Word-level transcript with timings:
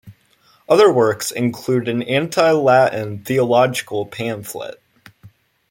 Other 0.67 0.91
works 0.91 1.29
include 1.29 1.87
an 1.87 2.01
anti-Latin 2.01 3.23
theological 3.23 4.07
pamphlet. 4.07 4.81